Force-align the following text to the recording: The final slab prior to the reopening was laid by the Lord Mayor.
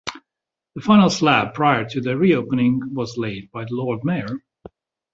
The 0.73 0.81
final 0.81 1.11
slab 1.11 1.53
prior 1.53 1.87
to 1.89 2.01
the 2.01 2.17
reopening 2.17 2.81
was 2.95 3.17
laid 3.19 3.51
by 3.51 3.65
the 3.65 3.75
Lord 3.75 4.03
Mayor. 4.03 4.41